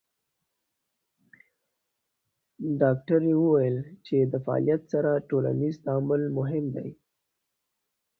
ډاکټره 2.81 3.31
وویل 3.41 3.77
چې 4.05 4.17
د 4.31 4.33
فعالیت 4.45 4.81
سره 4.93 5.11
ټولنیز 5.29 5.75
تعامل 5.85 6.21
مهم 6.37 6.65
دی. 6.75 6.89